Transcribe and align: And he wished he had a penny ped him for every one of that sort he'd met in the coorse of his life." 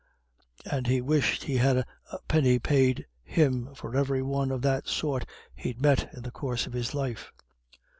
And 0.65 0.87
he 0.87 0.99
wished 0.99 1.43
he 1.43 1.57
had 1.57 1.77
a 2.11 2.17
penny 2.27 2.57
ped 2.57 3.05
him 3.23 3.69
for 3.75 3.95
every 3.95 4.23
one 4.23 4.49
of 4.49 4.63
that 4.63 4.87
sort 4.87 5.27
he'd 5.53 5.79
met 5.79 6.11
in 6.15 6.23
the 6.23 6.31
coorse 6.31 6.65
of 6.65 6.73
his 6.73 6.95
life." 6.95 7.31